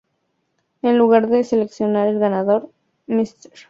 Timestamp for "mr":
3.05-3.27